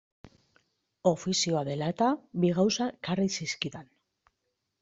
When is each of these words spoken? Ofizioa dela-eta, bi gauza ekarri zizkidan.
Ofizioa 1.09 1.61
dela-eta, 1.69 2.09
bi 2.45 2.51
gauza 2.61 2.91
ekarri 3.01 3.29
zizkidan. 3.41 3.89